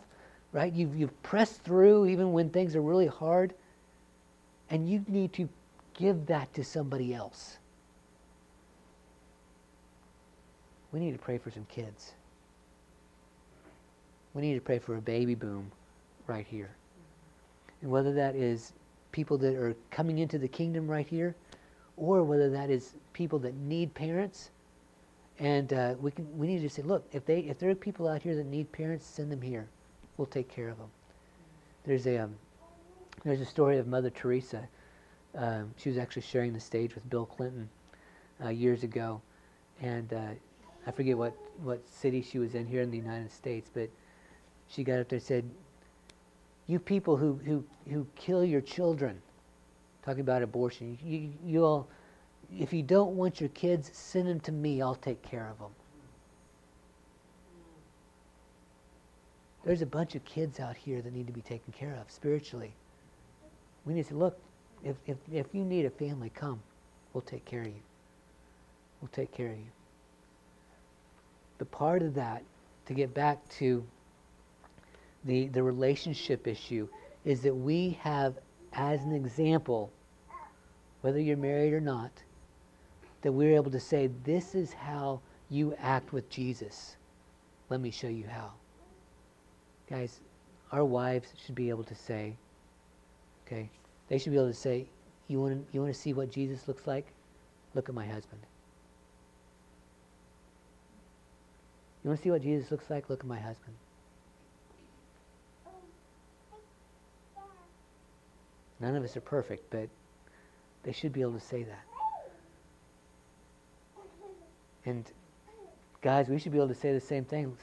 [0.53, 0.73] right?
[0.73, 3.55] You've, you've pressed through even when things are really hard.
[4.71, 5.49] And you need to
[5.95, 7.59] give that to somebody else.
[10.93, 12.13] We need to pray for some kids.
[14.35, 15.71] We need to pray for a baby boom
[16.27, 16.71] right here.
[17.83, 18.73] And whether that is
[19.13, 21.35] people that are coming into the kingdom right here,
[21.97, 24.51] or whether that is people that need parents.
[25.39, 28.09] And uh, we can we need to say, look, if they if there are people
[28.09, 29.69] out here that need parents, send them here.
[30.17, 30.91] We'll take care of them.
[31.85, 32.35] There's a um,
[33.25, 34.69] there's a story of Mother Teresa.
[35.35, 37.69] Um, she was actually sharing the stage with Bill Clinton
[38.43, 39.21] uh, years ago,
[39.83, 40.31] and uh,
[40.87, 43.91] I forget what what city she was in here in the United States, but
[44.69, 45.45] she got up there and said,
[46.67, 49.21] "You people who who who kill your children."
[50.07, 50.97] talking about abortion.
[51.05, 51.89] You, you all,
[52.57, 54.81] if you don't want your kids, send them to me.
[54.81, 55.73] I'll take care of them.
[59.67, 62.73] There's a bunch of kids out here that need to be taken care of spiritually.
[63.85, 64.39] We need to look.
[64.85, 66.63] If, if, if you need a family, come.
[67.13, 67.83] We'll take care of you.
[69.01, 69.67] We'll take care of you.
[71.59, 72.45] But part of that,
[72.87, 73.85] to get back to
[75.25, 76.89] the, the relationship issue,
[77.25, 78.35] is that we have,
[78.73, 79.91] as an example,
[81.01, 82.13] whether you're married or not,
[83.23, 86.95] that we're able to say, This is how you act with Jesus.
[87.69, 88.53] Let me show you how.
[89.89, 90.21] Guys,
[90.73, 92.37] our wives should be able to say,
[93.47, 93.71] okay,
[94.09, 94.87] they should be able to say,
[95.29, 97.07] You want to, you want to see what Jesus looks like?
[97.75, 98.41] Look at my husband.
[102.03, 103.11] You want to see what Jesus looks like?
[103.11, 103.75] Look at my husband.
[108.79, 109.89] None of us are perfect, but
[110.83, 111.85] they should be able to say that.
[114.85, 115.05] And
[116.03, 117.57] guys, we should be able to say the same thing.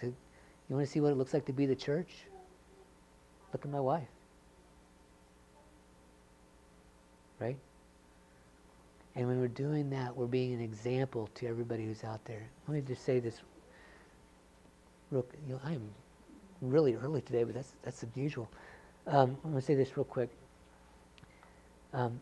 [0.69, 2.09] You want to see what it looks like to be the church?
[3.51, 4.07] Look at my wife.
[7.39, 7.57] Right?
[9.15, 12.47] And when we're doing that, we're being an example to everybody who's out there.
[12.67, 13.41] Let me just say this.
[15.11, 15.81] Real, you know, I'm
[16.61, 18.49] really early today, but that's that's unusual.
[19.05, 20.29] Um, I'm going to say this real quick.
[21.93, 22.19] Um,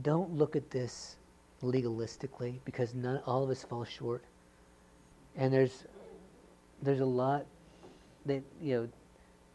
[0.00, 1.16] don't look at this
[1.62, 4.24] legalistically because none, all of us fall short.
[5.36, 5.84] And there's
[6.82, 7.46] there's a lot
[8.26, 8.88] that you know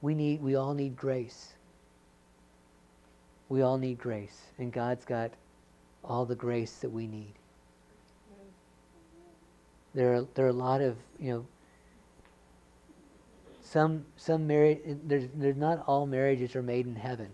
[0.01, 1.53] we need we all need grace.
[3.49, 5.31] We all need grace and God's got
[6.03, 7.33] all the grace that we need.
[9.93, 11.45] There are there are a lot of, you know
[13.67, 17.29] some some marriage there's there's not all marriages are made in heaven.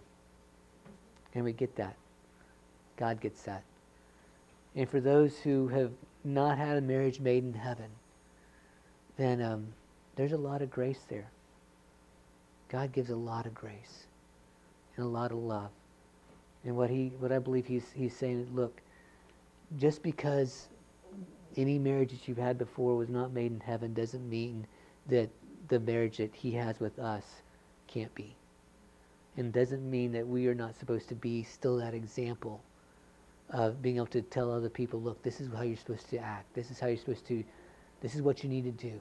[1.35, 1.95] And we get that.
[2.97, 3.63] God gets that.
[4.75, 5.91] And for those who have
[6.23, 7.89] not had a marriage made in heaven,
[9.17, 9.67] then um,
[10.15, 11.29] there's a lot of grace there.
[12.69, 14.07] God gives a lot of grace
[14.95, 15.69] and a lot of love.
[16.65, 18.81] And what he, what I believe he's, he's saying, look,
[19.77, 20.67] just because
[21.57, 24.65] any marriage that you've had before was not made in heaven doesn't mean
[25.07, 25.29] that
[25.67, 27.23] the marriage that he has with us
[27.87, 28.35] can't be.
[29.37, 32.61] And doesn't mean that we are not supposed to be still that example
[33.49, 36.53] of being able to tell other people, look, this is how you're supposed to act.
[36.53, 37.43] This is how you're supposed to,
[38.01, 38.99] this is what you need to do.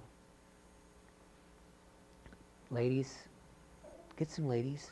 [2.73, 3.15] Ladies,
[4.17, 4.91] get some ladies.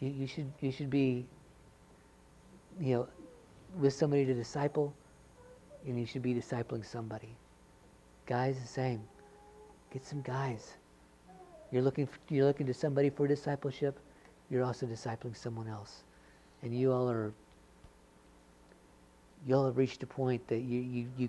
[0.00, 1.24] You, you should you should be,
[2.78, 3.08] you know,
[3.78, 4.92] with somebody to disciple,
[5.86, 7.34] and you should be discipling somebody.
[8.26, 9.00] Guys, the same.
[9.90, 10.74] Get some guys.
[11.72, 13.98] You're looking for, you're looking to somebody for discipleship
[14.50, 16.02] you're also discipling someone else.
[16.62, 17.32] And you all are,
[19.46, 21.28] you all have reached a point that you, you, you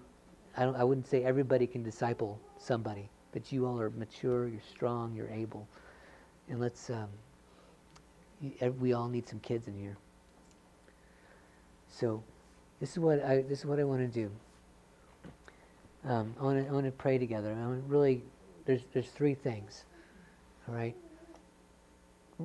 [0.58, 5.14] I, I wouldn't say everybody can disciple somebody, but you all are mature, you're strong,
[5.16, 5.68] you're able.
[6.50, 7.08] And let's, um,
[8.80, 9.98] we all need some kids in here.
[11.90, 12.24] So
[12.80, 14.32] this is what I, this is what I want to do.
[16.04, 17.56] Um, I want to I want to pray together.
[17.62, 18.24] I want really
[18.66, 19.84] there's there's three things.
[20.68, 20.96] All right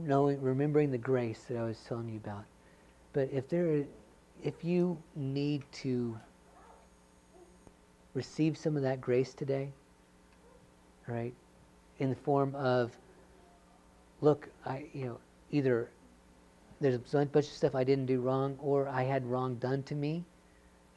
[0.05, 2.45] knowing, remembering the grace that I was telling you about.
[3.13, 3.85] But if there,
[4.43, 6.19] if you need to
[8.17, 9.69] receive some of that grace today,
[11.07, 11.35] right,
[11.99, 12.97] in the form of,
[14.23, 15.19] look, I, you know,
[15.51, 15.91] either
[16.81, 19.95] there's a bunch of stuff I didn't do wrong, or I had wrong done to
[19.95, 20.25] me,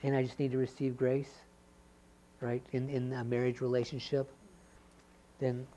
[0.02, 1.32] and I just need to receive grace,
[2.40, 4.32] right, in in a marriage relationship,
[5.40, 5.68] then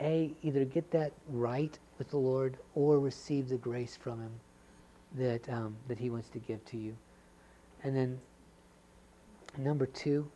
[0.00, 4.32] a either get that right with the Lord or receive the grace from Him
[5.16, 6.96] that, um, that He wants to give to you.
[7.82, 8.18] And then,
[9.58, 10.30] number two,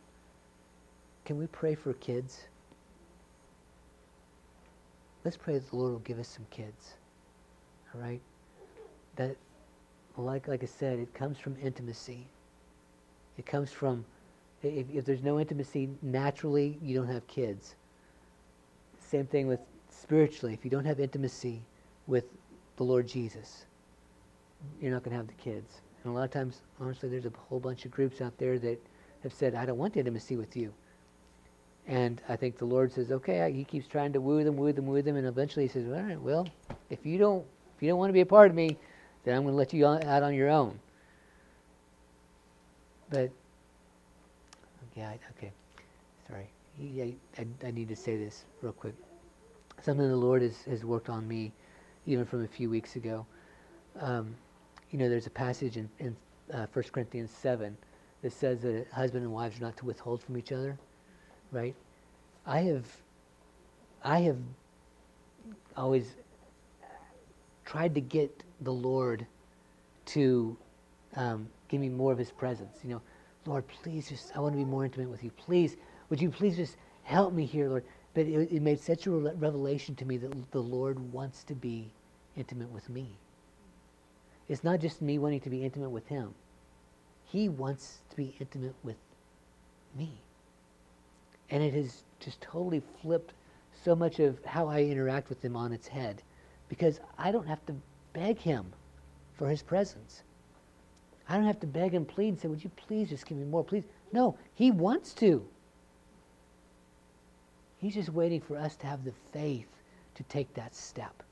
[1.29, 2.47] can we pray for kids?
[5.23, 6.95] Let's pray that the Lord will give us some kids.
[7.93, 8.19] All right?
[9.15, 9.35] That,
[10.17, 12.25] like, like I said, it comes from intimacy.
[13.37, 14.05] It comes from,
[14.63, 17.75] if, if there's no intimacy naturally, you don't have kids.
[18.97, 19.59] Same thing with
[19.91, 20.55] spiritually.
[20.55, 21.61] If you don't have intimacy
[22.07, 22.25] with
[22.77, 23.65] the Lord Jesus,
[24.81, 25.81] you're not going to have the kids.
[26.03, 28.79] And a lot of times, honestly, there's a whole bunch of groups out there that
[29.21, 30.73] have said, I don't want intimacy with you.
[31.89, 34.85] And I think the Lord says, okay, he keeps trying to woo them, woo them,
[34.85, 36.47] woo them, and eventually he says, all right, well,
[36.91, 37.43] if you don't,
[37.75, 38.77] if you don't want to be a part of me,
[39.23, 40.79] then I'm going to let you out on your own.
[43.09, 43.31] But,
[44.95, 45.51] yeah, okay,
[46.27, 46.47] sorry.
[46.79, 48.93] I, I, I need to say this real quick.
[49.81, 51.51] Something the Lord has, has worked on me
[52.05, 53.25] even from a few weeks ago.
[53.99, 54.35] Um,
[54.91, 56.15] you know, there's a passage in, in
[56.53, 57.75] uh, 1 Corinthians 7
[58.21, 60.77] that says that husband and wives are not to withhold from each other,
[61.51, 61.75] right?
[62.45, 62.85] I have,
[64.03, 64.37] I have
[65.75, 66.07] always
[67.65, 69.25] tried to get the Lord
[70.07, 70.57] to
[71.15, 72.77] um, give me more of His presence.
[72.83, 73.01] You know,
[73.45, 75.31] Lord, please just, I want to be more intimate with you.
[75.31, 75.77] Please,
[76.09, 77.83] would you please just help me here, Lord?
[78.13, 81.91] But it, it made such a revelation to me that the Lord wants to be
[82.35, 83.07] intimate with me.
[84.47, 86.33] It's not just me wanting to be intimate with Him.
[87.25, 88.97] He wants to be intimate with
[89.95, 90.09] me.
[91.51, 93.33] And it has just totally flipped
[93.83, 96.21] so much of how I interact with Him on its head
[96.67, 97.75] because I don't have to
[98.13, 98.71] beg Him
[99.35, 100.23] for His presence.
[101.27, 103.45] I don't have to beg and plead and say, Would you please just give me
[103.45, 103.63] more?
[103.63, 103.85] Please.
[104.11, 105.45] No, He wants to.
[107.77, 109.67] He's just waiting for us to have the faith
[110.15, 111.23] to take that step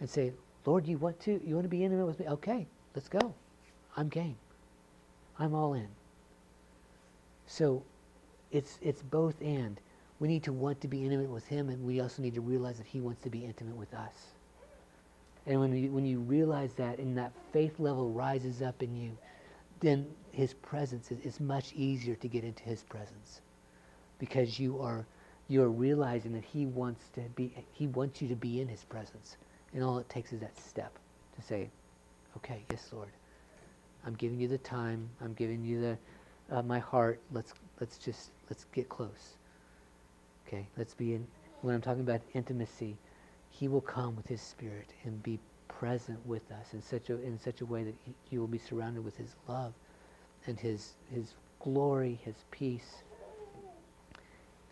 [0.00, 0.32] and say,
[0.66, 2.26] Lord, you want to you want to be intimate with me?
[2.28, 3.34] Okay, let's go.
[3.96, 4.36] I'm game.
[5.38, 5.88] I'm all in.
[7.46, 7.82] So
[8.52, 9.80] it's it's both and.
[10.18, 12.76] We need to want to be intimate with him and we also need to realize
[12.76, 14.34] that he wants to be intimate with us.
[15.46, 19.16] And when you, when you realize that and that faith level rises up in you,
[19.80, 23.40] then his presence is, much easier to get into his presence
[24.18, 25.06] because you are
[25.48, 28.84] you are realizing that he wants to be he wants you to be in his
[28.84, 29.36] presence
[29.74, 30.92] and all it takes is that step
[31.34, 31.70] to say,
[32.36, 33.08] okay, yes, Lord.
[34.06, 35.08] I'm giving you the time.
[35.20, 37.20] I'm giving you the uh, my heart.
[37.32, 39.36] Let's let's just let's get close.
[40.48, 41.26] Okay, let's be in.
[41.62, 42.96] When I'm talking about intimacy,
[43.50, 45.38] He will come with His Spirit and be
[45.68, 48.58] present with us in such a in such a way that he, you will be
[48.58, 49.72] surrounded with His love
[50.46, 53.02] and His His glory, His peace.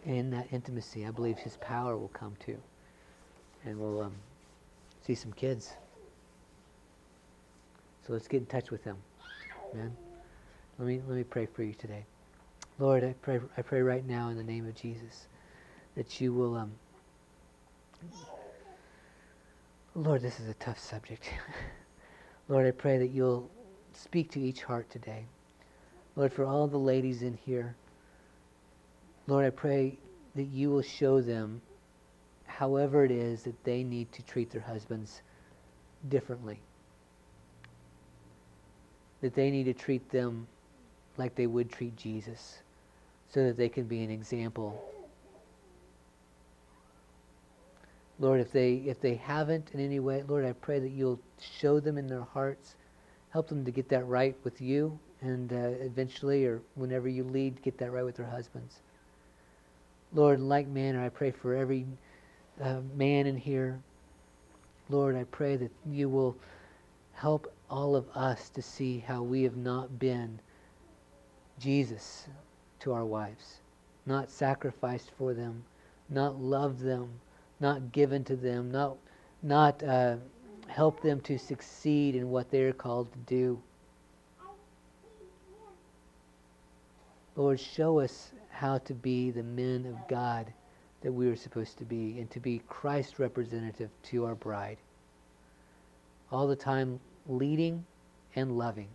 [0.06, 2.58] in that intimacy, I believe His power will come too,
[3.64, 4.14] and we'll um,
[5.06, 5.74] see some kids.
[8.06, 8.98] So let's get in touch with them.
[9.74, 9.96] Amen.
[10.78, 12.04] Let me let me pray for you today.
[12.80, 15.26] Lord, I pray I pray right now in the name of Jesus
[15.96, 16.72] that you will um
[19.96, 21.28] Lord, this is a tough subject.
[22.48, 23.50] Lord, I pray that you'll
[23.94, 25.24] speak to each heart today.
[26.14, 27.74] Lord, for all the ladies in here,
[29.26, 29.98] Lord, I pray
[30.36, 31.60] that you will show them
[32.46, 35.20] however it is that they need to treat their husbands
[36.08, 36.60] differently.
[39.20, 40.46] That they need to treat them
[41.16, 42.58] like they would treat Jesus
[43.30, 44.82] so that they can be an example.
[48.20, 51.78] Lord, if they if they haven't in any way, Lord, I pray that you'll show
[51.78, 52.74] them in their hearts,
[53.30, 57.62] help them to get that right with you, and uh, eventually, or whenever you lead,
[57.62, 58.80] get that right with their husbands.
[60.12, 61.86] Lord, in like manner, I pray for every
[62.60, 63.78] uh, man in here.
[64.88, 66.36] Lord, I pray that you will
[67.12, 70.40] help all of us to see how we have not been
[71.60, 72.26] Jesus
[72.80, 73.60] to our wives,
[74.06, 75.64] not sacrificed for them,
[76.08, 77.08] not loved them,
[77.60, 78.96] not given to them, not,
[79.42, 80.16] not uh,
[80.68, 83.60] help them to succeed in what they are called to do.
[87.36, 90.52] Lord, show us how to be the men of God
[91.02, 94.78] that we are supposed to be and to be Christ representative to our bride.
[96.32, 96.98] All the time
[97.28, 97.84] leading
[98.34, 98.88] and loving.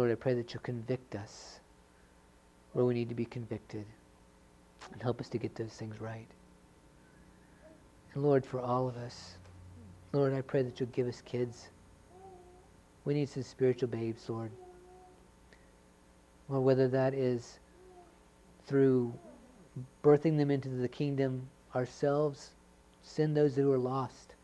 [0.00, 1.60] Lord, I pray that you'll convict us
[2.72, 3.84] where we need to be convicted
[4.92, 6.26] and help us to get those things right.
[8.14, 9.36] And Lord, for all of us,
[10.12, 11.68] Lord, I pray that you'll give us kids.
[13.04, 14.50] We need some spiritual babes, Lord
[16.50, 17.58] or whether that is
[18.66, 19.14] through
[20.02, 22.50] birthing them into the kingdom ourselves,
[23.02, 24.34] send those who are lost.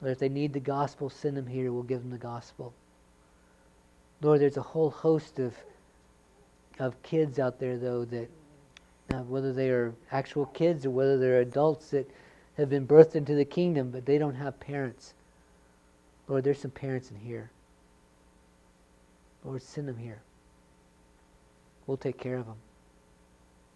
[0.00, 1.72] Lord, if they need the gospel, send them here.
[1.72, 2.74] We'll give them the gospel.
[4.24, 5.54] Lord, there's a whole host of
[6.78, 8.30] of kids out there, though, that
[9.12, 12.10] uh, whether they are actual kids or whether they're adults that
[12.56, 15.12] have been birthed into the kingdom, but they don't have parents.
[16.26, 17.50] Lord, there's some parents in here.
[19.44, 20.22] Lord, send them here.
[21.86, 22.56] We'll take care of them.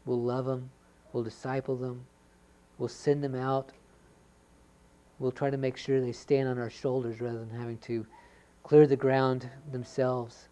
[0.07, 0.71] We'll love them.
[1.13, 2.07] We'll disciple them.
[2.79, 3.71] We'll send them out.
[5.19, 8.07] We'll try to make sure they stand on our shoulders rather than having to
[8.69, 10.47] clear the ground themselves.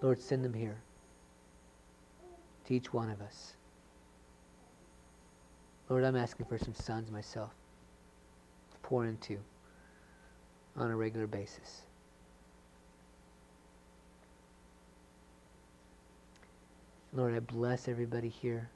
[0.00, 0.78] Lord, send them here
[2.64, 3.52] to each one of us.
[5.90, 7.50] Lord, I'm asking for some sons myself
[8.70, 9.36] to pour into
[10.74, 11.82] on a regular basis.
[17.12, 18.70] Lord, I bless everybody here.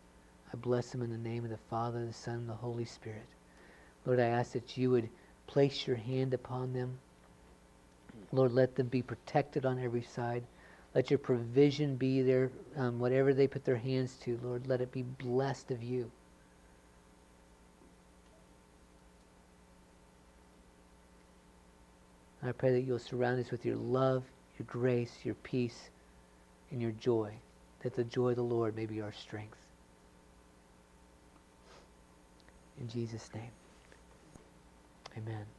[0.52, 3.24] I bless them in the name of the Father, the Son, and the Holy Spirit.
[4.04, 5.08] Lord, I ask that you would
[5.46, 6.98] place your hand upon them.
[8.32, 10.44] Lord, let them be protected on every side.
[10.94, 14.92] Let your provision be there, um, whatever they put their hands to, Lord, let it
[14.92, 16.10] be blessed of you.
[22.42, 24.22] I pray that you'll surround us with your love,
[24.58, 25.90] your grace, your peace,
[26.70, 27.32] and your joy
[27.86, 29.58] that the joy of the Lord may be our strength.
[32.80, 33.50] In Jesus' name,
[35.16, 35.55] amen.